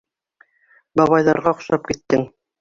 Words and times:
Бабайҙарға 1.01 1.53
оҡшап 1.57 1.87
киттең. 1.93 2.27